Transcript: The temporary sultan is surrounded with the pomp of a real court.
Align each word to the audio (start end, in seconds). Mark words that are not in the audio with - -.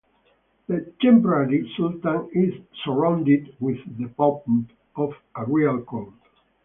The 0.65 0.91
temporary 0.99 1.71
sultan 1.77 2.31
is 2.33 2.55
surrounded 2.83 3.55
with 3.59 3.77
the 3.99 4.07
pomp 4.07 4.71
of 4.95 5.13
a 5.35 5.45
real 5.45 5.79
court. 5.83 6.15